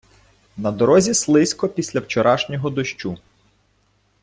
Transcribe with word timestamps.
На 0.57 0.71
дорозі 0.71 1.13
слизько 1.13 1.69
після 1.69 1.99
вчорашнього 1.99 2.69
дощу. 2.69 3.17